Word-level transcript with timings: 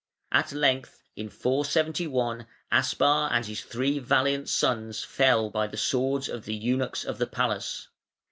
At 0.31 0.51
length 0.51 1.03
in 1.15 1.29
471 1.29 2.47
Aspar 2.71 3.29
and 3.31 3.45
his 3.45 3.61
three 3.61 3.99
valiant 3.99 4.49
sons 4.49 5.03
fell 5.03 5.51
by 5.51 5.67
the 5.67 5.77
swords 5.77 6.27
of 6.27 6.45
the 6.45 6.55
Eunuchs 6.55 7.03
of 7.05 7.19
the 7.19 7.27
Palace. 7.27 7.87